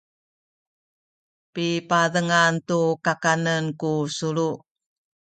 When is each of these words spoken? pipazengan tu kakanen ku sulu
pipazengan 1.53 2.53
tu 2.67 2.81
kakanen 3.05 3.65
ku 3.79 3.91
sulu 4.17 4.49